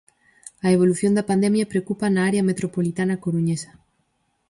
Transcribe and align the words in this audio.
A 0.65 0.67
evolución 0.75 1.11
da 1.17 1.27
pandemia 1.29 1.69
preocupa 1.71 2.05
na 2.13 2.21
área 2.29 2.47
metropolitana 2.49 3.19
coruñesa. 3.23 3.71